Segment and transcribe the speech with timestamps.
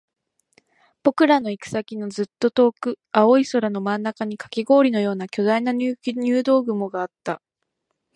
[1.03, 5.93] 僕らの行く先のずっと遠く、青い空の真ん中にカキ氷のような巨大な入
[6.43, 7.39] 道雲があった